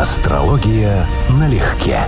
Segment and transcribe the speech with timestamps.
[0.00, 2.00] Астрология налегке.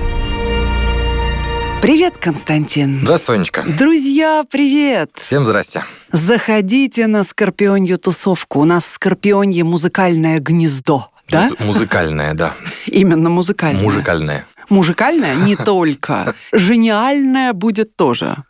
[1.83, 3.00] Привет, Константин.
[3.03, 3.65] Здравствуй, Анечка.
[3.65, 5.11] Друзья, привет.
[5.20, 5.84] Всем здрасте.
[6.10, 8.61] Заходите на Скорпионью тусовку.
[8.61, 11.11] У нас Скорпионье музыкальное гнездо.
[11.29, 11.50] Да?
[11.50, 12.55] Муз- Музыкальное, да.
[12.86, 13.82] Именно музыкальное.
[13.82, 14.46] Мужикальное.
[14.70, 16.34] Мужикальное не только.
[16.50, 18.43] Гениальное будет тоже.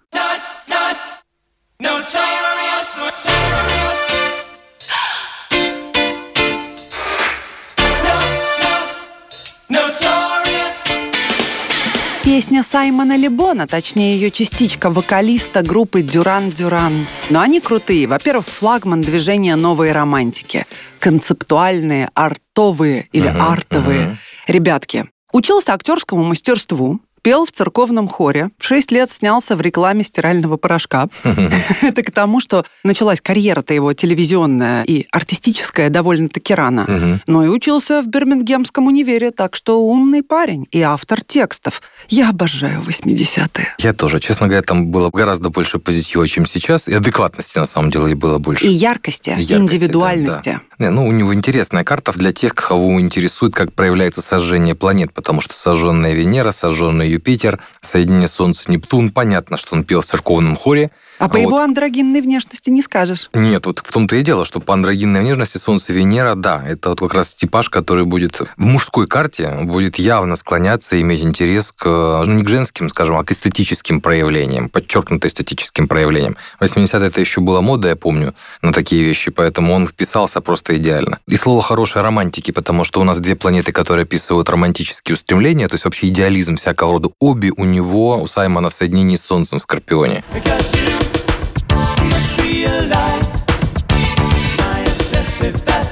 [12.33, 17.07] Песня Саймона Лебона, точнее ее частичка вокалиста группы Дюран Дюран.
[17.29, 18.07] Но они крутые.
[18.07, 20.65] Во-первых, флагман движения новой романтики.
[20.99, 24.19] Концептуальные, артовые или Мгм, артовые мгм.
[24.47, 25.11] ребятки.
[25.31, 31.09] Учился актерскому мастерству, пел в церковном хоре, в 6 лет снялся в рекламе стирального порошка.
[31.83, 37.21] Это к тому, что началась карьера-то его телевизионная и артистическая довольно-таки рано.
[37.27, 41.81] Но и учился в Бирмингемском универе, так что умный парень и автор текстов.
[42.09, 43.75] Я обожаю 80-е.
[43.79, 44.21] Я тоже.
[44.21, 46.89] Честно говоря, там было гораздо больше позитива, чем сейчас.
[46.89, 48.67] И адекватности, на самом деле, было больше.
[48.67, 50.61] И яркости, Яркости, да, индивидуальности.
[50.83, 55.41] Не, ну, у него интересная карта для тех, кого интересует, как проявляется сожжение планет, потому
[55.41, 60.91] что сожженная Венера, сожженный Юпитер, соединение Солнца, Нептун, понятно, что он пел в церковном хоре.
[61.21, 63.31] А по А его вот- андрогинной внешности не скажешь.
[63.33, 66.99] Нет, вот в том-то и дело, что по андрогинной внешности Солнце Венера, да, это вот
[66.99, 71.85] как раз типаж, который будет в мужской карте, будет явно склоняться и иметь интерес к,
[71.85, 76.37] ну, не к женским, скажем, а к эстетическим проявлениям, подчеркнуто эстетическим проявлениям.
[76.59, 80.72] В 80-е это еще была мода, я помню, на такие вещи, поэтому он вписался просто
[80.77, 81.19] идеально.
[81.29, 85.75] И слово хорошей романтики, потому что у нас две планеты, которые описывают романтические устремления, то
[85.75, 87.11] есть вообще идеализм всякого рода.
[87.21, 90.23] Обе у него, у Саймона в соединении с Солнцем в Скорпионе.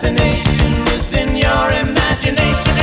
[0.01, 2.80] fascination is in your imagination.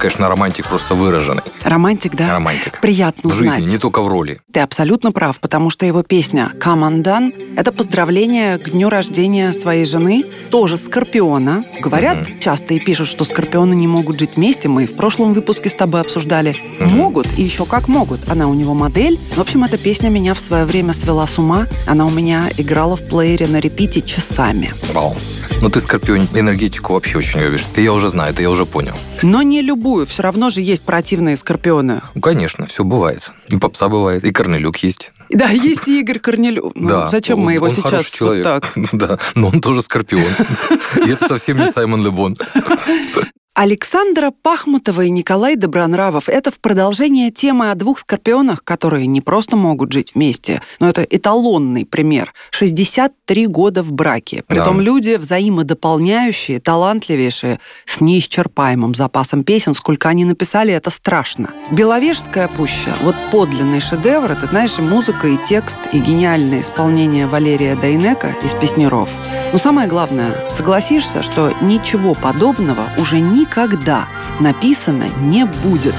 [0.00, 1.42] Конечно, романтик просто выраженный.
[1.62, 2.30] Романтик, да?
[2.30, 2.80] Романтик.
[2.80, 3.68] Приятно В жизни, узнать.
[3.68, 4.40] не только в роли.
[4.52, 9.84] Ты абсолютно прав, потому что его песня «Come Undone»— это поздравление к дню рождения своей
[9.84, 11.64] жены, тоже Скорпиона.
[11.80, 14.68] Говорят часто и пишут, что Скорпионы не могут жить вместе.
[14.68, 16.56] Мы в прошлом выпуске с тобой обсуждали.
[16.80, 16.96] Мгм.
[16.96, 18.20] Могут, и еще как могут.
[18.28, 19.18] Она у него модель.
[19.36, 21.66] В общем, эта песня меня в свое время свела с ума.
[21.86, 24.72] Она у меня играла в плеере на репите часами.
[24.94, 25.14] Вау.
[25.62, 27.64] Ну, ты, Скорпион, энергетику вообще очень любишь.
[27.74, 28.94] Ты я уже знаю, это я уже понял.
[29.22, 29.60] Но не
[29.90, 30.06] любую.
[30.06, 32.02] Все равно же есть противные Скорпионы.
[32.14, 33.30] Ну, конечно, все бывает.
[33.48, 35.12] И попса бывает, и Корнелюк есть.
[35.30, 36.72] Да, есть и Игорь Корнелюк.
[36.74, 37.06] Ну, да.
[37.08, 38.44] зачем он- мы его он сейчас человек.
[38.46, 38.72] вот так?
[38.92, 40.22] Да, но он тоже Скорпион.
[41.06, 42.36] И это совсем не Саймон Лебон.
[43.54, 49.56] Александра Пахмутова и Николай Добронравов— это в продолжение темы о двух скорпионах, которые не просто
[49.56, 52.32] могут жить вместе, но это эталонный пример.
[52.52, 54.44] 63 года в браке.
[54.46, 54.82] Притом Да.
[54.84, 59.74] люди взаимодополняющие, талантливейшие, с неисчерпаемым запасом песен.
[59.74, 61.50] Сколько они написали, это страшно.
[61.72, 64.30] «Беловежская пуща»— вот подлинный шедевр.
[64.30, 69.10] Это, знаешь, и музыка, и текст, и гениальное исполнение Валерия Дайнека из «Песнеров».
[69.52, 74.06] Но самое главное, согласишься, что ничего подобного уже никогда
[74.38, 75.94] написано не будет.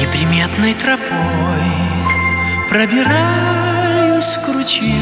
[0.00, 1.66] Неприметной тропой
[2.70, 4.92] пробираюсь к ручью,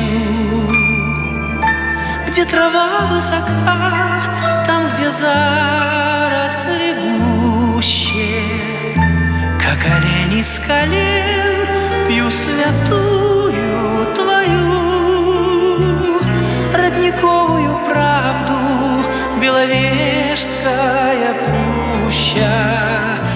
[2.28, 6.94] Где трава высока, там, где заросли
[7.74, 8.42] гуще,
[9.58, 11.66] Как олень из колен
[12.08, 14.74] пью святую твою
[16.72, 18.54] Родниковую правду,
[19.40, 21.73] Беловежская пуща.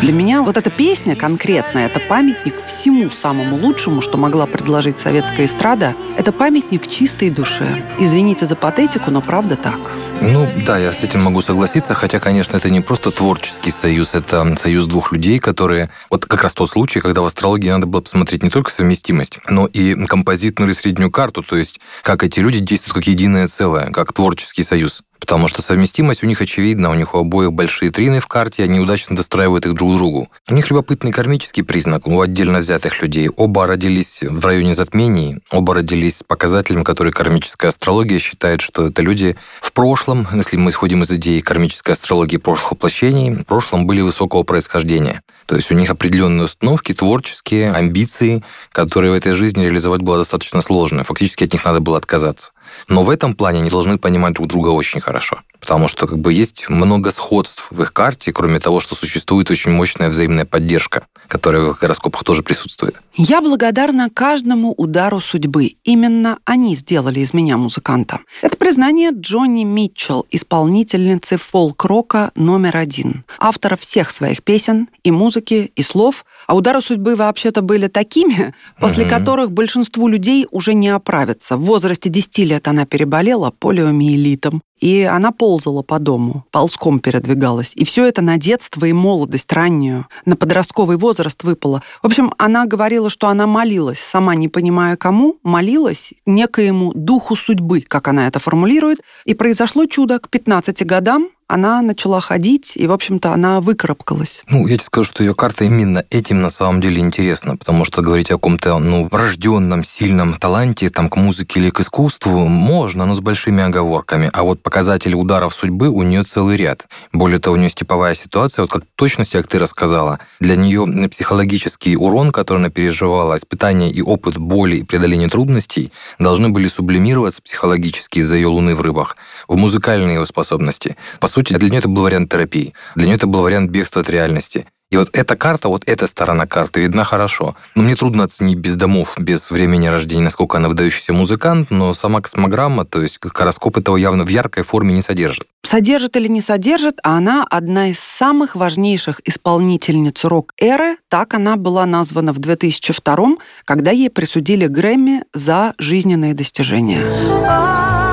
[0.01, 5.47] Для меня вот эта песня конкретная, это памятник всему самому лучшему, что могла предложить советская
[5.47, 5.95] эстрада.
[6.17, 7.67] Это памятник чистой душе.
[7.99, 9.79] Извините за патетику, но правда так.
[10.21, 14.57] Ну, да, я с этим могу согласиться, хотя, конечно, это не просто творческий союз, это
[14.57, 15.91] союз двух людей, которые...
[16.11, 19.67] Вот как раз тот случай, когда в астрологии надо было посмотреть не только совместимость, но
[19.67, 24.13] и композитную или среднюю карту, то есть как эти люди действуют как единое целое, как
[24.13, 25.03] творческий союз.
[25.19, 28.81] Потому что совместимость у них очевидна, у них у обоих большие трины в карте, они
[28.81, 30.29] удачно достраивают их друг к другу.
[30.49, 33.29] У них любопытный кармический признак у отдельно взятых людей.
[33.37, 39.03] Оба родились в районе затмений, оба родились с показателем, который кармическая астрология считает, что это
[39.03, 44.01] люди в прошлом, если мы исходим из идеи кармической астрологии прошлых воплощений, в прошлом были
[44.01, 45.23] высокого происхождения.
[45.47, 50.61] То есть у них определенные установки, творческие, амбиции, которые в этой жизни реализовать было достаточно
[50.61, 51.05] сложно.
[51.05, 52.51] Фактически от них надо было отказаться.
[52.89, 55.41] Но в этом плане они должны понимать друг друга очень хорошо.
[55.61, 59.73] Потому что как бы есть много сходств в их карте, кроме того, что существует очень
[59.73, 62.97] мощная взаимная поддержка, которая в их гороскопах тоже присутствует.
[63.15, 65.73] Я благодарна каждому удару судьбы.
[65.85, 68.21] Именно они сделали из меня музыканта.
[68.43, 75.83] Это признание Джонни Митчелл, исполнительницы фолк-рока номер один, автора всех своих песен и музыки, и
[75.83, 76.25] слов.
[76.47, 79.11] А удары судьбы вообще-то были такими, после Мгм.
[79.15, 81.57] которых большинству людей уже не оправиться.
[81.57, 87.73] В возрасте 10 лет она переболела полиомиелитом, и она ползала по дому, ползком передвигалась.
[87.75, 91.83] И все это на детство и молодость раннюю, на подростковый возраст выпало.
[92.03, 97.81] В общем, она говорила, что она молилась, сама не понимая кому, молилась некоему духу судьбы,
[97.81, 99.01] как она это формулирует.
[99.25, 100.19] И произошло чудо.
[100.19, 104.43] К 15 годам она начала ходить, и, в общем-то, она выкарабкалась.
[104.49, 108.03] Ну, я тебе скажу, что ее карта именно этим на самом деле интересна, потому что
[108.03, 113.15] говорить о каком-то, ну, врожденном, сильном таланте, там, к музыке или к искусству можно, но
[113.15, 114.29] с большими оговорками.
[114.33, 116.87] А вот показатели ударов судьбы у нее целый ряд.
[117.13, 121.97] Более того, у нее типовая ситуация, вот как точности, как ты рассказала, для нее психологический
[121.97, 128.19] урон, который она переживала, испытания и опыт боли и преодоления трудностей должны были сублимироваться психологически
[128.19, 129.17] из-за ее луны в рыбах
[129.47, 130.97] в музыкальные его способности.
[131.21, 132.75] По сути, для нее это был вариант терапии.
[132.97, 134.67] Для нее это был вариант бегства от реальности.
[134.91, 137.55] И вот эта карта, вот эта сторона карты видна хорошо.
[137.75, 142.23] Но мне трудно оценить без домов, без времени рождения, насколько она выдающийся музыкант, но сама
[142.23, 145.47] космограмма, то есть гороскоп этого явно в яркой форме не содержит.
[145.63, 150.97] Содержит или не содержит, а она одна из самых важнейших исполнительниц рок-эры.
[151.11, 153.19] Так она была названа в 2002
[153.65, 158.08] когда ей присудили Грэмми за жизненные достижения.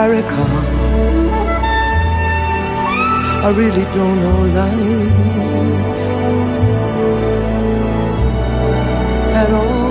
[0.00, 0.56] I recall.
[3.44, 5.12] I really don't know life
[9.40, 9.90] at all.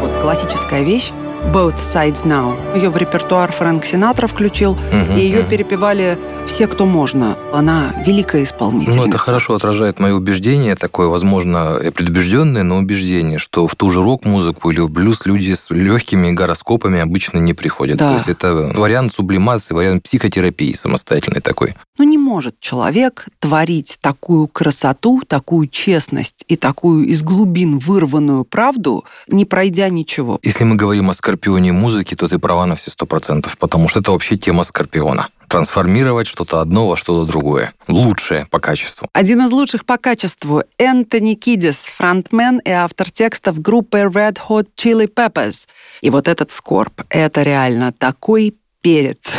[0.00, 1.12] Вот классическая вещь
[1.52, 2.76] Both Sides Now.
[2.76, 5.48] Ее в репертуар Фрэнк Синатра включил, Мгм, и ее мгм.
[5.48, 7.38] перепевали все, кто можно.
[7.54, 8.98] Она великая исполнительница.
[8.98, 14.02] Ну, это хорошо отражает мое убеждение, такое, возможно, предубежденное, но убеждение, что в ту же
[14.02, 17.96] рок-музыку или в блюз люди с легкими гороскопами обычно не приходят.
[17.96, 18.10] Да.
[18.10, 21.74] То есть это вариант сублимации, вариант психотерапии самостоятельной такой.
[21.96, 29.04] Ну не может человек творить такую красоту, такую честность и такую из глубин вырванную правду,
[29.28, 30.38] не пройдя ничего.
[30.42, 34.00] Если мы говорим о скорпионе музыки, то ты права на все сто процентов, потому что
[34.00, 35.28] это вообще тема скорпиона.
[35.48, 37.72] Трансформировать что-то одно во что-то другое.
[37.86, 39.08] Лучшее по качеству.
[39.14, 45.06] Один из лучших по качеству– Энтони Кидис, фронтмен и автор текстов группы Red Hot Chili
[45.12, 45.66] Peppers.
[46.02, 49.38] И вот этот скорб– это реально такой перец.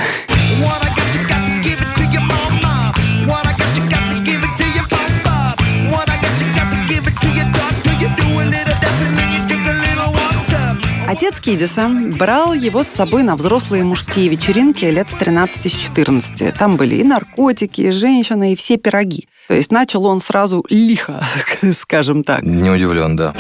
[11.39, 11.39] Water.
[11.39, 16.53] Отец Кидиса брал его с собой на взрослые мужские вечеринки лет с 13 с 14.
[16.56, 19.27] Там были и наркотики, и женщины, и все пироги.
[19.48, 21.24] То есть начал он сразу лихо,
[21.74, 22.43] скажем так.
[22.43, 23.34] Не удивлен, да.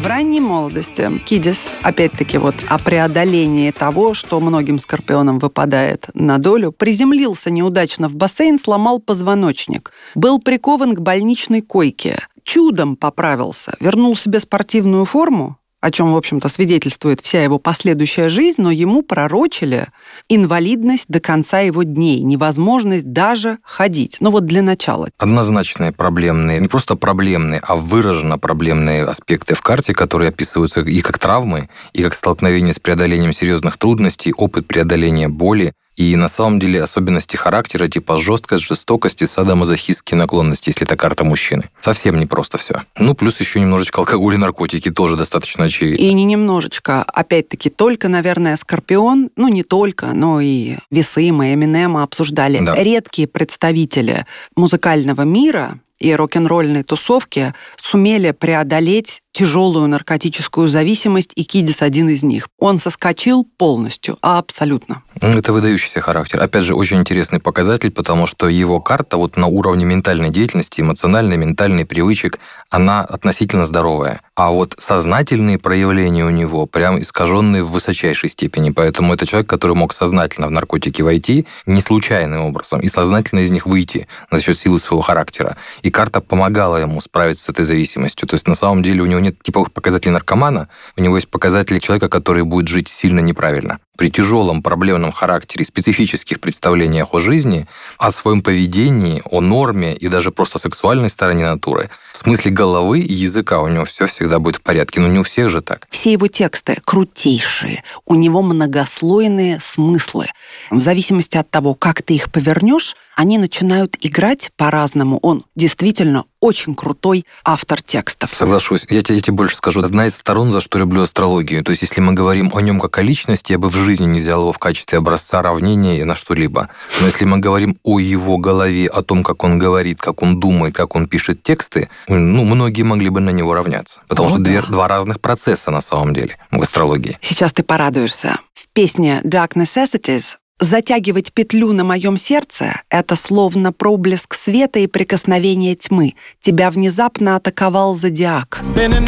[0.00, 6.72] В ранней молодости Кидис, опять-таки вот о преодолении того, что многим скорпионам выпадает на долю,
[6.72, 14.40] приземлился неудачно в бассейн, сломал позвоночник, был прикован к больничной койке, чудом поправился, вернул себе
[14.40, 19.88] спортивную форму, о чем, в общем-то, свидетельствует вся его последующая жизнь, но ему пророчили
[20.28, 24.16] инвалидность до конца его дней, невозможность даже ходить.
[24.20, 25.08] Ну вот для начала.
[25.18, 31.18] Однозначные проблемные, не просто проблемные, а выраженно проблемные аспекты в карте, которые описываются и как
[31.18, 36.80] травмы, и как столкновение с преодолением серьезных трудностей, опыт преодоления боли, И на самом деле
[36.80, 41.64] особенности характера, типа жесткость, жестокость и садомазохистские наклонности, если это карта мужчины.
[41.80, 42.82] Совсем не просто все.
[42.96, 46.00] Ну, плюс еще немножечко алкоголь и наркотики тоже достаточно очевидно.
[46.00, 52.04] И не немножечко, опять-таки, только, наверное, Скорпион, ну не только, но и Весы мы Эминема
[52.04, 52.60] обсуждали.
[52.64, 52.76] Да.
[52.76, 54.24] Редкие представители
[54.54, 62.48] музыкального мира и рок-н-ролльной тусовки сумели преодолеть тяжелую наркотическую зависимость, и Кидис один из них.
[62.58, 65.02] Он соскочил полностью, абсолютно.
[65.20, 66.40] Ну, это выдающийся характер.
[66.40, 71.36] Опять же, очень интересный показатель, потому что его карта вот на уровне ментальной деятельности, эмоциональной,
[71.36, 72.38] ментальной привычек,
[72.70, 74.20] она относительно здоровая.
[74.34, 78.70] А вот сознательные проявления у него прям искаженные в высочайшей степени.
[78.70, 83.50] Поэтому это человек, который мог сознательно в наркотики войти, не случайным образом, и сознательно из
[83.50, 85.56] них выйти за счет силы своего характера.
[85.82, 88.28] И карта помогала ему справиться с этой зависимостью.
[88.28, 91.78] То есть на самом деле у него нет типовых показателей наркомана, у него есть показатели
[91.78, 93.78] человека, который будет жить сильно неправильно.
[93.98, 97.66] При тяжелом проблемном характере, специфических представлениях о жизни,
[97.98, 103.12] о своем поведении, о норме и даже просто сексуальной стороне натуры, в смысле головы и
[103.12, 105.00] языка у него все всегда будет в порядке.
[105.00, 105.88] Но не у всех же так.
[105.90, 110.28] Все его тексты крутейшие, у него многослойные смыслы.
[110.70, 115.18] В зависимости от того, как ты их повернешь, они начинают играть по-разному.
[115.22, 118.30] Он действительно очень крутой автор текстов.
[118.32, 118.86] Соглашусь.
[118.88, 119.82] Я тебе, я тебе больше скажу.
[119.82, 121.64] Одна из сторон, за что люблю астрологию.
[121.64, 124.20] То есть, если мы говорим о нем как о личности, я бы в жизни не
[124.20, 126.68] взял его в качестве образца равнения на что-либо.
[127.00, 130.74] Но если мы говорим о его голове, о том, как он говорит, как он думает,
[130.74, 134.00] как он пишет тексты, ну, многие могли бы на него равняться.
[134.08, 134.68] Потому О, что две- да.
[134.68, 137.18] два разных процесса на самом деле в астрологии.
[137.20, 138.38] Сейчас ты порадуешься.
[138.54, 145.76] В песне Dark Necessities Затягивать петлю на моем сердце— это словно проблеск света и прикосновение
[145.76, 146.14] тьмы.
[146.42, 148.60] Тебя внезапно атаковал зодиак.
[148.64, 149.06] Spinning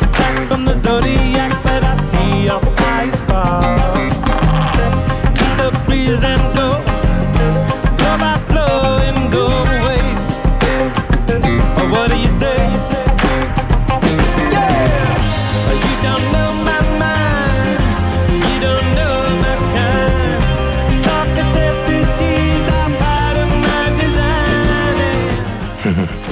[0.00, 2.75] like from the zodiac, but I see your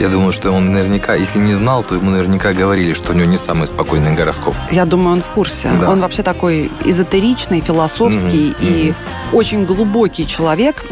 [0.04, 3.24] Я думаю, что он наверняка, если не знал, то ему наверняка говорили, что у него
[3.24, 4.54] не самый спокойный гороскоп.
[4.70, 5.70] Я думаю, он в курсе.
[5.80, 5.88] Да.
[5.88, 8.92] Он вообще такой эзотеричный, философский Мгм, и
[9.32, 10.84] очень глубокий человек.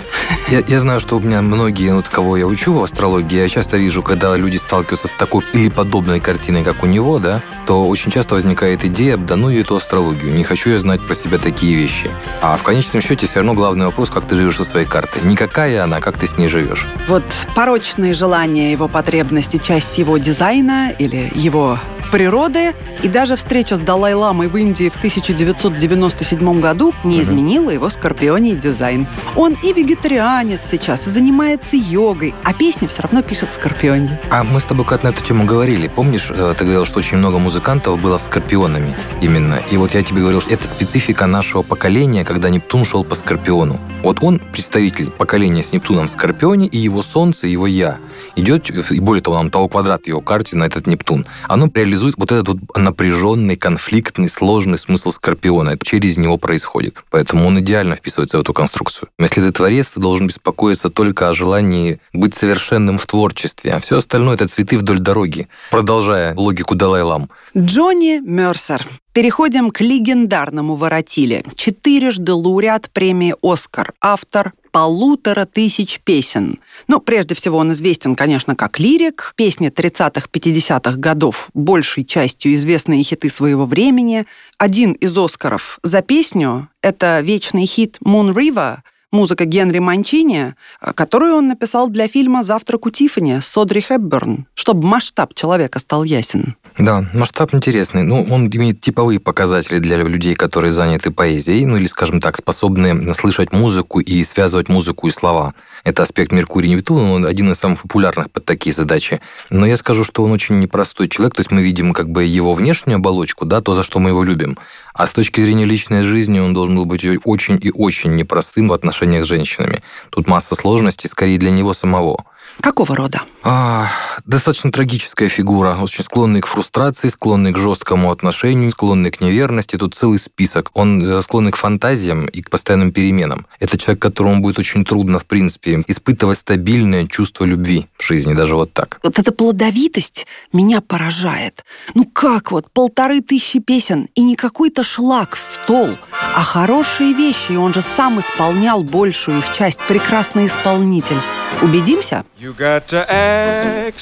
[0.49, 3.77] Я, я знаю, что у меня многие, вот кого я учу в астрологии, я часто
[3.77, 8.11] вижу, когда люди сталкиваются с такой или подобной картиной, как у него, да, то очень
[8.11, 12.11] часто возникает идея, да ну эту астрологию, не хочу я знать про себя такие вещи.
[12.41, 15.23] А в конечном счете все равно главный вопрос, как ты живешь со своей картой.
[15.23, 16.87] Не какая она, как ты с ней живешь.
[17.09, 21.79] Вот порочные желания, его потребности, часть его дизайна или его
[22.13, 22.73] природы.
[23.03, 29.09] И даже встреча с Далай-ламой в Индии в 1997 году не изменила его скорпионий дизайн.
[29.35, 34.21] Он и вегетарианец сейчас, и занимается йогой, а песни все равно пишет в скорпионе.
[34.31, 35.89] А мы с тобой как на эту тему говорили.
[35.89, 39.61] Помнишь, э, ты говорил, что очень много музыкантов было скорпионами именно.
[39.71, 43.81] И вот я тебе говорил, что это специфика нашего поколения, когда Нептун шел по скорпиону.
[44.03, 47.99] Вот он представитель поколения с Нептуном в скорпионе, и его солнце, его я
[48.37, 51.27] идет, и более того, нам того квадрат его карте на этот Нептун.
[51.49, 55.71] Оно реализует вот этот вот напряженный, конфликтный, сложный смысл скорпиона.
[55.71, 57.03] Это через него происходит.
[57.11, 59.09] Поэтому он идеально вписывается в эту конструкцию.
[59.19, 63.99] Если ты творец, ты должен беспокоиться только о желании быть совершенным в творчестве, а все
[63.99, 65.49] остальное это цветы вдоль дороги.
[65.71, 67.29] Продолжая логику Далай-Лам.
[67.57, 68.87] Джонни Мерсер.
[69.13, 71.45] Переходим к легендарному воротиле.
[71.55, 76.59] Четырежды лауреат премии «Оскар», автор полутора тысяч песен.
[76.89, 79.35] Ну, прежде всего, он известен, конечно, как лирик.
[79.37, 84.25] Песни 30-х-50-х годов большей частью известные хиты своего времени.
[84.57, 88.79] Один из «Оскаров» за песню— это вечный хит «Moon River»,
[89.13, 94.47] музыка Генри Манчини, э, которую он написал для фильма «Завтрак у Тиффани» с Одри Хепберн,
[94.55, 96.57] чтобы масштаб человека стал ясен.
[96.79, 98.03] Да, масштаб интересный.
[98.03, 103.15] Ну, он имеет типовые показатели для людей, которые заняты поэзией, ну или, скажем так, способны
[103.15, 105.55] слышать музыку и связывать музыку и слова.
[105.85, 109.21] Это аспект Меркурия и Нептуна, он один из самых популярных под такие задачи.
[109.51, 112.55] Но я скажу, что он очень непростой человек, то есть мы видим как бы его
[112.55, 114.59] внешнюю оболочку, да, то, за что мы его любим.
[114.95, 118.73] А с точки зрения личной жизни он должен был быть очень и очень непростым в
[118.73, 119.83] отношениях с женщинами.
[120.11, 122.25] Тут масса сложностей, скорее для него самого.
[122.61, 123.23] Какого рода?
[123.43, 123.89] А,
[124.25, 129.77] достаточно трагическая фигура, очень склонный к фрустрации, склонный к жесткому отношению, склонный к неверности.
[129.77, 130.71] Тут целый список.
[130.75, 133.47] Он э, склонный к фантазиям и к постоянным переменам.
[133.59, 138.55] Это человек, которому будет очень трудно, в принципе, испытывать стабильное чувство любви в жизни, даже
[138.55, 139.01] вот так.
[139.03, 141.65] Вот эта плодовитость меня поражает.
[141.95, 145.91] Ну как вот, полторы тысячи песен и не какой-то шлак в стол,
[146.35, 149.79] а хорошие вещи, и он же сам исполнял большую их часть.
[149.89, 151.19] Прекрасный исполнитель.
[151.61, 152.25] Убедимся?
[152.43, 154.01] You got to accentuate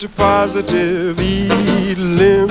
[0.00, 2.50] the positive, elim,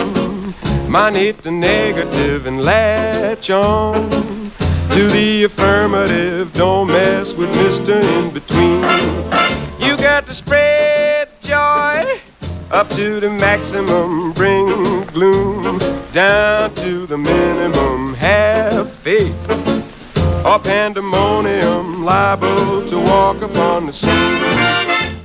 [0.90, 4.10] minate the negative, and latch on
[4.90, 6.52] to the affirmative.
[6.56, 8.02] Don't mess with Mr.
[8.02, 8.82] In Between.
[9.80, 12.20] You got to spread joy
[12.72, 15.78] up to the maximum, bring gloom
[16.12, 18.16] down to the minimum.
[18.16, 19.71] Have faith
[20.46, 24.12] or pandemonium liable to walk upon the scene.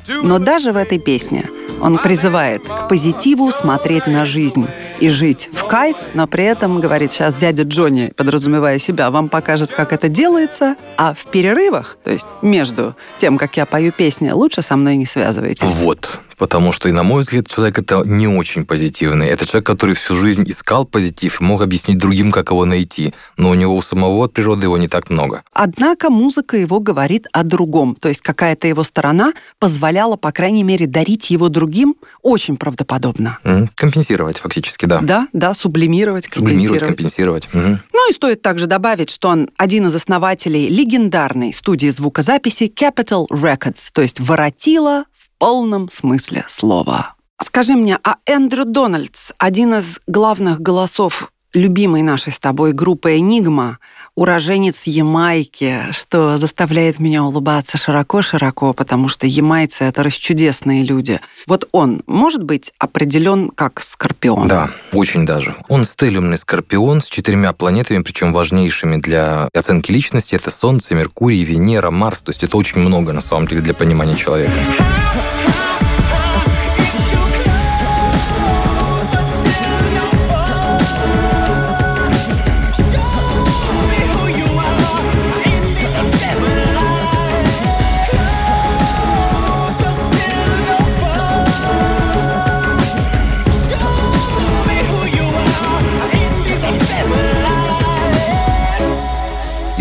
[0.06, 1.48] To Но даже в этой песне
[1.80, 4.66] он призывает к позитиву смотреть на жизнь
[5.00, 9.72] и жить в кайф, но при этом, говорит сейчас дядя Джонни, подразумевая себя, вам покажет,
[9.72, 14.62] как это делается, а в перерывах, то есть между тем, как я пою песни, лучше
[14.62, 15.74] со мной не связывайтесь.
[15.74, 16.20] Вот.
[16.36, 19.26] Потому что, и на мой взгляд, человек это не очень позитивный.
[19.28, 23.14] Это человек, который всю жизнь искал позитив и мог объяснить другим, как его найти.
[23.36, 25.42] Но у него у самого от природы его не так много.
[25.52, 30.86] Однако музыка его говорит о другом, то есть какая-то его сторона позволяла, по крайней мере,
[30.86, 33.38] дарить его другим очень правдоподобно.
[33.74, 35.00] Компенсировать фактически, да.
[35.00, 37.46] Да, да, сублимировать, Сублимировать, компенсировать.
[37.46, 37.72] компенсировать.
[37.72, 37.80] Мгм.
[37.92, 43.88] Ну и стоит также добавить, что он один из основателей легендарной студии звукозаписи Capital Records,
[43.92, 45.04] то есть воротила
[45.38, 47.14] полном смысле слова.
[47.40, 53.78] Скажи мне, а Эндрю Дональдс, один из главных голосов любимой нашей с тобой группы «Энигма»,
[54.14, 61.20] уроженец Ямайки, что заставляет меня улыбаться широко-широко, потому что ямайцы— это расчудесные люди.
[61.46, 64.48] Вот он может быть определен как скорпион?
[64.48, 65.54] Да, очень даже.
[65.68, 70.34] Он стелиумный скорпион с четырьмя планетами, причем важнейшими для оценки личности.
[70.34, 72.22] Это Солнце, Меркурий, Венера, Марс.
[72.22, 74.52] То есть это очень много, на самом деле, для понимания человека.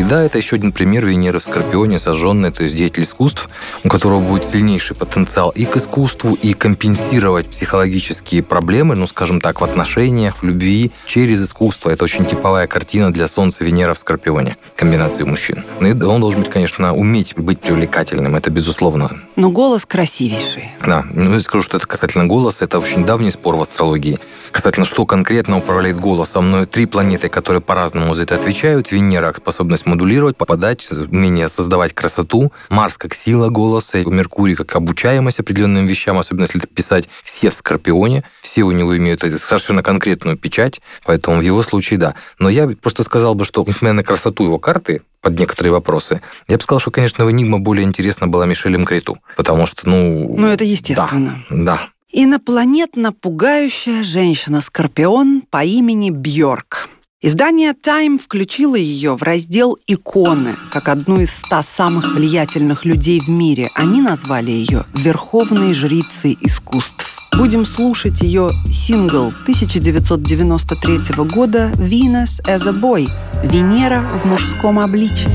[0.07, 3.50] Да, это еще один пример Венеры в Скорпионе, сожженная, то есть деятель искусств,
[3.83, 9.62] у которого будет сильнейший потенциал и к искусству, и компенсировать психологические проблемы, ну, скажем так,
[9.62, 11.89] в отношениях, в любви через искусство.
[11.89, 15.65] Это очень типовая картина для Солнца Венера в Скорпионе, комбинации мужчин.
[15.79, 19.09] Ну, и он должен быть, конечно, уметь быть привлекательным, это безусловно.
[19.35, 20.71] Но голос красивейший.
[20.85, 24.19] Да, ну, я скажу, что это касательно голоса, это очень давний спор в астрологии.
[24.55, 28.89] Касательно, что конкретно управляет голосом, но три планеты, которые по-разному за это отвечают.
[28.89, 32.53] Венера– способность модулировать, попадать, умение создавать красоту.
[32.69, 37.53] Марс как сила голоса, Меркурий как обучаемость определенным вещам, особенно если это писать все в
[37.53, 38.23] Скорпионе.
[38.41, 42.15] Все у него имеют совершенно конкретную печать, поэтому в его случае да.
[42.39, 46.21] Но я просто сказал бы, что несмотря на красоту его карты, под некоторые вопросы.
[46.47, 50.36] Я бы сказал, что, конечно, в «Энигма» более интересна была Мишелем Крету, потому что, ну...
[50.38, 51.43] Ну, это естественно.
[51.49, 51.89] Да, да.
[52.17, 56.88] Инопланетно пугающая женщина-скорпион по имени Бьорк.
[57.21, 63.28] Издание Time включило ее в раздел «Иконы» как одну из ста самых влиятельных людей в
[63.28, 63.69] мире.
[63.75, 67.06] Они назвали ее «Верховной жрицей искусств».
[67.36, 73.10] Будем слушать ее сингл 1993 года «Venus as a Boy»–
[73.43, 75.28] «Венера в мужском обличии».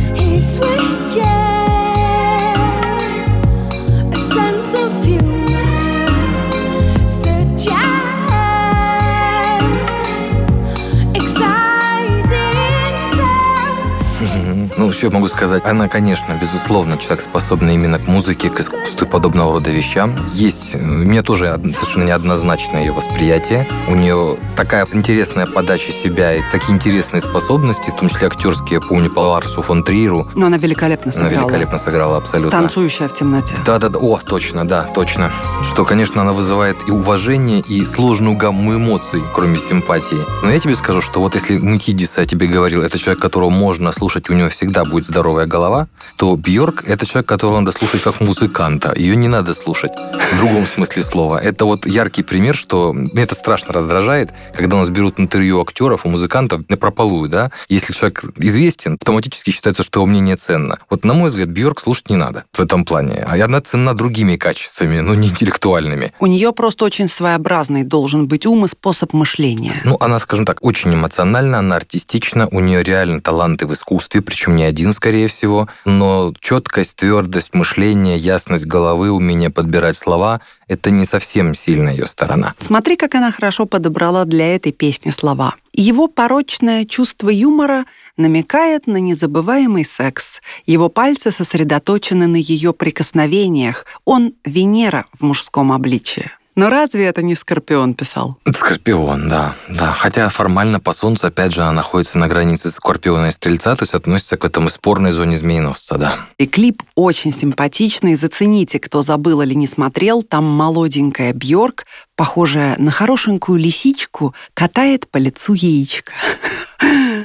[15.01, 19.55] Еще могу сказать, она, конечно, безусловно, человек, способный именно к музыке, к искусству и подобного
[19.55, 20.15] рода вещам.
[20.35, 23.67] Есть, э, у меня тоже совершенно неоднозначное ее восприятие.
[23.89, 28.87] У нее такая интересная подача себя и такие интересные способности, в том числе актерские, я
[28.87, 30.29] помню, по Ларсу фон Триеру.
[30.35, 31.47] Но она великолепно Она сыграла.
[31.47, 32.51] великолепно сыграла абсолютно.
[32.51, 33.55] Танцующая в темноте.
[33.65, 35.33] Да-да-да, о, точно, да, точно.
[35.63, 40.19] Что, конечно, она вызывает и уважение, и сложную гамму эмоций, кроме симпатии.
[40.43, 43.93] Но я тебе скажу, что вот если Мукидиса я тебе говорил, это человек, которого можно
[43.93, 48.21] слушать, у него всегда будет здоровая голова, то Бьорк это человек, которого надо слушать как
[48.21, 48.93] музыканта.
[48.97, 51.39] Ее не надо слушать в другом смысле слова.
[51.39, 56.05] Это вот яркий пример, что мне это страшно раздражает, когда у нас берут интервью актеров
[56.05, 57.51] и музыкантов на прополую, да.
[57.69, 60.79] Если человек известен, автоматически считается, что его мнение ценно.
[60.91, 63.25] Вот, на мой взгляд, Бьорк слушать не надо в этом плане.
[63.27, 66.13] А она ценна другими качествами, но не интеллектуальными.
[66.19, 69.81] У нее просто очень своеобразный должен быть ум и способ мышления.
[69.85, 74.57] Ну, она, скажем так, очень эмоциональна, она артистична, у нее реально таланты в искусстве, причем
[74.57, 81.05] не один, скорее всего, но четкость, твердость мышления, ясность головы, умение подбирать слова– это не
[81.05, 82.55] совсем сильная ее сторона.
[82.59, 85.55] Смотри, как она хорошо подобрала для этой песни слова.
[85.73, 87.85] Его порочное чувство юмора
[88.17, 90.41] намекает на незабываемый секс.
[90.67, 93.87] Его пальцы сосредоточены на ее прикосновениях.
[94.05, 96.31] Он— Венера в мужском обличии.
[96.57, 98.37] Но разве это не Скорпион писал?
[98.45, 99.93] Скорпион, да, да.
[99.93, 103.95] Хотя формально по Солнцу, опять же, она находится на границе Скорпиона и Стрельца, то есть
[103.95, 106.17] относится к этому спорной зоне Змееносца, да.
[106.39, 108.17] И клип очень симпатичный.
[108.17, 110.23] Зацените, кто забыл или не смотрел.
[110.23, 111.87] Там молоденькая Бьорк,
[112.21, 116.13] похожая на хорошенькую лисичку, катает по лицу яичко.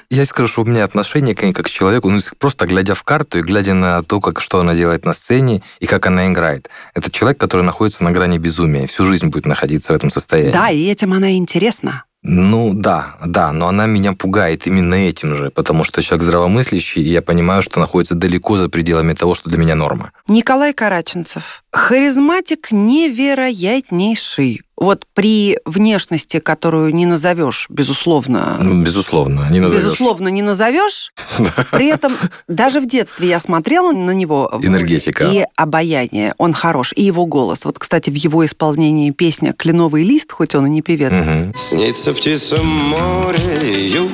[0.10, 3.04] Я скажу, что у меня отношение к ней как к человеку, ну, просто глядя в
[3.04, 6.70] карту и глядя на то, как, что она делает на сцене и как она играет.
[6.94, 10.54] Это человек, который находится на грани безумия, всю жизнь будет находиться в этом состоянии.
[10.54, 12.06] Да, и этим она интересна.
[12.24, 17.10] Ну да, да, но она меня пугает именно этим же, потому что человек здравомыслящий, и
[17.10, 20.12] я понимаю, что находится далеко за пределами того, что для меня норма.
[20.28, 21.64] Николай Караченцев.
[21.72, 24.62] Харизматик невероятнейший.
[24.78, 29.84] Вот при внешности, которую не назовешь, безусловно, Ну, безусловно, не назовешь.
[29.84, 31.14] безусловно, не назовешь.
[31.72, 32.12] При этом
[32.50, 34.52] даже в детстве я смотрела на него.
[34.62, 35.24] Энергетика.
[35.32, 36.34] И обаяние.
[36.38, 36.92] Он хорош.
[36.96, 37.64] И его голос.
[37.64, 41.14] Вот, кстати, в его исполнении песня «Кленовый лист», хоть он и не певец.
[41.56, 44.12] Снится птицам море юг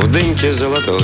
[0.00, 1.02] в дымке золотой.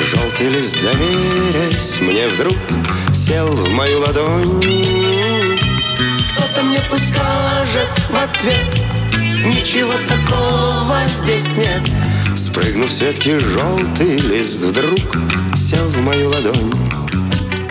[0.00, 2.56] Желтый лист, доверясь мне вдруг,
[3.14, 5.01] сел в мою ладонь.
[6.72, 8.64] Мне пусть скажет в ответ,
[9.44, 11.82] ничего такого здесь нет.
[12.34, 15.18] Спрыгнув с ветки, желтый лист вдруг
[15.54, 16.91] сел в мою ладонь.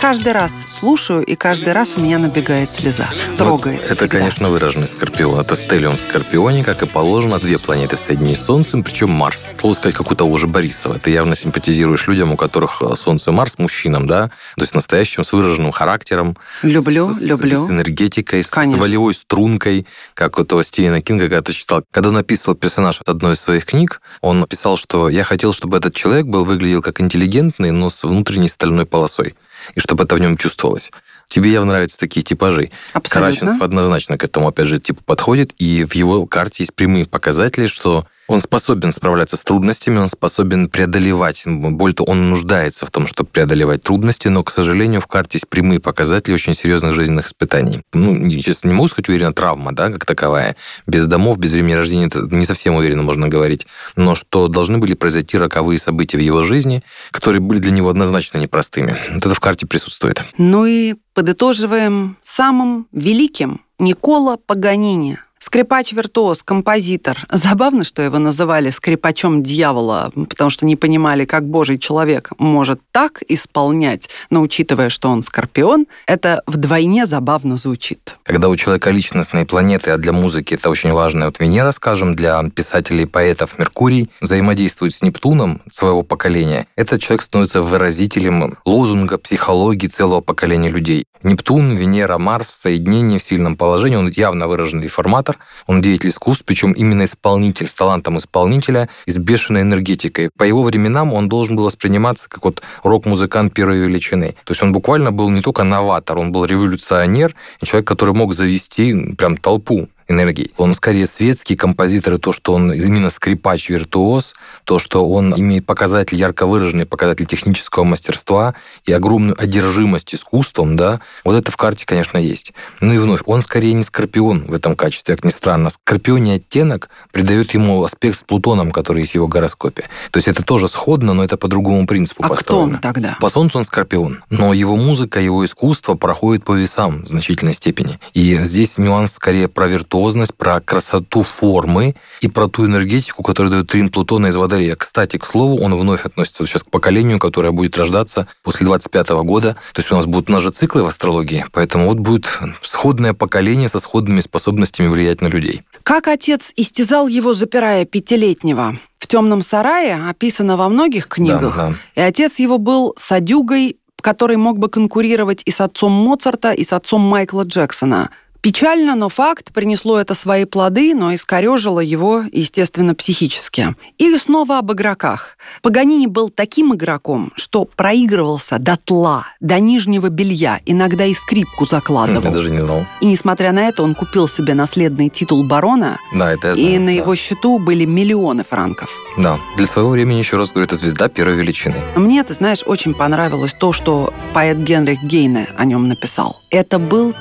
[0.02, 3.08] Каждый раз слушаю, и каждый раз у меня набегает слеза.
[3.38, 3.82] Трогает.
[3.82, 4.18] Вот это, всегда.
[4.18, 5.38] конечно, выраженный Скорпион.
[5.38, 9.46] Это стелиум в Скорпионе, как и положено, две планеты в соединении с Солнцем, причем Марс.
[9.60, 10.98] Слово сказать, как у того же Борисова.
[10.98, 14.32] Ты явно симпатизируешь людям, у которых э, Солнце и Марс, мужчинам, да?
[14.56, 16.36] То есть настоящим, с выраженным характером.
[16.62, 17.64] Люблю, с, с- люблю.
[17.64, 18.82] С энергетикой, с Конечно.
[18.82, 21.84] волевой стрункой, как у того Стивена Кинга, когда ты читал.
[21.92, 25.94] Когда он описывал персонаж одной из своих книг, он писал, что я хотел, чтобы этот
[25.94, 29.36] человек был выглядел как интеллигентный, но с внутренней стальной полосой.
[29.74, 30.90] И чтобы это в нем чувствовалось.
[31.28, 32.70] Тебе явно нравятся такие типажи.
[32.92, 33.32] Абсолютно.
[33.32, 37.66] Караченцев однозначно к этому, опять же, типу подходит, и в его карте есть прямые показатели,
[37.66, 41.42] что он способен справляться с трудностями, он способен преодолевать.
[41.46, 45.48] Более того, он нуждается в том, чтобы преодолевать трудности, но, к сожалению, в карте есть
[45.48, 47.82] прямые показатели очень серьезных жизненных испытаний.
[47.92, 50.56] Ну, честно, не могу сказать уверенно, травма, да, как таковая.
[50.86, 53.66] Без домов, без времени рождения, это не совсем уверенно можно говорить.
[53.96, 58.38] Но что должны были произойти роковые события в его жизни, которые были для него однозначно
[58.38, 58.96] непростыми.
[59.12, 60.24] Вот это в карте присутствует.
[60.38, 65.18] Ну и подытоживаем самым великим Никола Паганини.
[65.42, 67.26] Скрипач-виртуоз, композитор.
[67.28, 73.22] Забавно, что его называли скрипачом дьявола, потому что не понимали, как божий человек может так
[73.26, 74.08] исполнять.
[74.30, 78.18] Но учитывая, что он скорпион, это вдвойне забавно звучит.
[78.22, 82.40] Когда у человека личностные планеты, а для музыки это очень важно, вот Венера, скажем, для
[82.54, 89.88] писателей и поэтов Меркурий взаимодействует с Нептуном своего поколения, этот человек становится выразителем лозунга психологии
[89.88, 91.04] целого поколения людей.
[91.24, 94.88] Нептун, Венера, Марс в соединении в сильном положении, он явно выраженный
[95.32, 100.30] реформатор, он деятель искусств, причем именно исполнитель, с талантом исполнителя и с бешеной энергетикой.
[100.36, 104.34] По его временам он должен был восприниматься как вот рок-музыкант первой величины.
[104.44, 109.14] То есть он буквально был не только новатор, он был революционер, человек, который мог завести
[109.16, 110.52] прям толпу энергии.
[110.56, 116.16] Он скорее светский композитор, и то, что он именно скрипач-виртуоз, то, что он имеет показатель,
[116.16, 122.18] ярко выраженный показатель технического мастерства и огромную одержимость искусством, да, вот это в карте, конечно,
[122.18, 122.52] есть.
[122.80, 125.70] Ну и вновь, он скорее не скорпион в этом качестве, как ни странно.
[125.70, 129.84] Скорпионий оттенок придает ему аспект с Плутоном, который есть в его гороскопе.
[130.10, 132.74] То есть это тоже сходно, но это по другому принципу А кто построено.
[132.74, 133.16] он тогда?
[133.20, 137.98] По Солнцу он Скорпион, но его музыка, его искусство проходит по весам в значительной степени.
[138.14, 139.68] И здесь нюанс скорее про
[140.02, 144.76] виртуозность, про красоту формы и про ту энергетику, которую дает трин Плутона из Водолея.
[144.76, 149.56] Кстати, к слову, он вновь относится сейчас к поколению, которое будет рождаться после 25 года.
[149.72, 153.12] То есть у нас будут у нас же циклы в астрологии, поэтому вот будет сходное
[153.12, 155.62] поколение со сходными способностями влиять на людей.
[155.82, 158.76] Как отец истязал его, запирая пятилетнего?
[158.98, 161.56] В темном сарае описано во многих книгах.
[161.56, 161.74] Да, да.
[161.96, 166.72] И отец его был садюгой, который мог бы конкурировать и с отцом Моцарта, и с
[166.72, 168.10] отцом Майкла Джексона.
[168.42, 173.76] Печально, но факт, принесло это свои плоды, но искорежило его, естественно, психически.
[173.98, 175.36] И снова об игроках.
[175.62, 181.68] Паганини был таким игроком, что проигрывался до тла, до нижнего белья, иногда и скрипку Я
[181.78, 182.32] закладывал.
[182.32, 182.84] даже не знал.
[183.00, 186.80] И несмотря на это, он купил себе наследный титул барона, Да, это я и знаю,
[186.80, 186.92] на да.
[186.94, 188.90] его счету были миллионы франков.
[189.16, 191.76] Да, для своего времени, еще раз говорю, это звезда первой величины.
[191.94, 196.40] Мне, ты знаешь, очень понравилось то, что поэт Генрих Гейне о нем написал.
[196.50, 197.14] Это был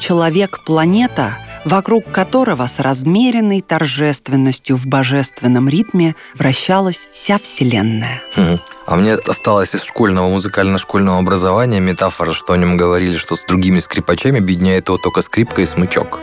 [1.11, 8.21] человек-планета, вокруг которого с размеренной торжественностью в божественном ритме вращалась вся Вселенная.
[8.35, 8.59] Мгм.
[8.87, 13.79] А мне осталось из школьного музыкально-школьного образования метафора, что о нем говорили, что с другими
[13.79, 16.19] скрипачами объединяет его только скрипка и смычок.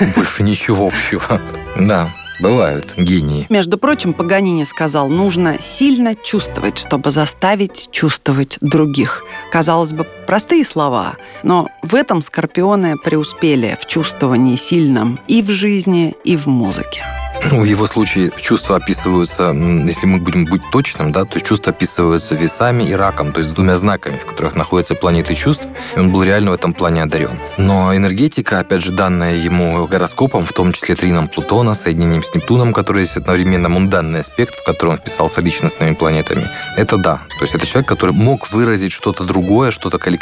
[0.16, 1.40] Больше ничего общего.
[1.76, 2.08] Да,
[2.40, 3.46] бывают гении.
[3.50, 9.22] Между прочим, Паганини сказал, нужно сильно чувствовать, чтобы заставить чувствовать других.
[9.52, 16.14] Казалось бы, простые слова, но в этом скорпионы преуспели в чувствовании сильном и в жизни,
[16.22, 17.02] и в музыке.
[17.50, 22.82] В его случае чувства описываются, если мы будем быть точным, да, то чувства описываются весами
[22.82, 26.50] и раком, то есть двумя знаками, в которых находятся планеты чувств, и он был реально
[26.50, 27.38] в этом плане одарен.
[27.56, 32.72] Но энергетика, опять же, данная ему гороскопом, в том числе трином Плутона, соединением с Нептуном,
[32.72, 37.22] который есть одновременно мунданный аспект, в который он вписался личностными планетами, это да.
[37.38, 40.17] То есть это человек, который мог выразить что-то другое, что-то коллективное,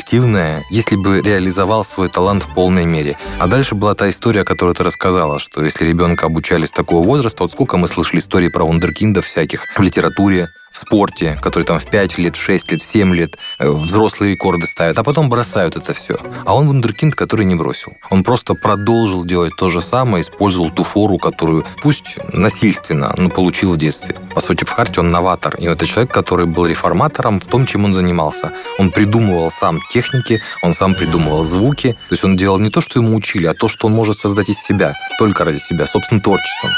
[0.70, 3.16] если бы реализовал свой талант в полной мере.
[3.38, 7.42] А дальше была та история, которую ты рассказала, что если ребенка обучали с такого возраста,
[7.42, 11.86] вот сколько мы слышали историй про вундеркиндов всяких в литературе, в спорте, которые там в
[11.86, 16.16] 5 лет, 6 лет, 7 лет э, взрослые рекорды ставят, а потом бросают это все.
[16.44, 17.94] А он вундеркинд, который не бросил.
[18.10, 23.72] Он просто продолжил делать то же самое, использовал ту фору, которую пусть насильственно, но получил
[23.72, 24.16] в детстве.
[24.34, 25.56] По сути, в харте он новатор.
[25.56, 28.52] И это человек, который был реформатором в том, чем он занимался.
[28.78, 31.92] Он придумывал сам техники, он сам придумывал звуки.
[31.92, 34.50] То есть он делал не то, что ему учили, а то, что он может создать
[34.50, 36.70] из себя, только ради себя, собственным творчеством.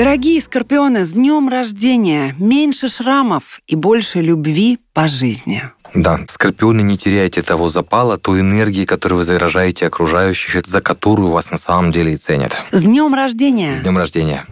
[0.00, 2.34] Дорогие скорпионы, с днем рождения!
[2.38, 5.64] Меньше шрамов и больше любви по жизни.
[5.92, 11.50] Да, скорпионы, не теряйте того запала, той энергии, которую вы заражаете окружающих, за которую вас
[11.50, 12.56] на самом деле и ценят.
[12.72, 13.74] С днем рождения!
[13.74, 14.46] С днем рождения!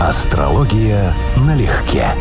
[0.00, 2.14] Астрология налегке.